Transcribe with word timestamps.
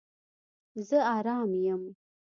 زه 0.87 0.97
آرام 1.17 1.51
یم 1.65 1.81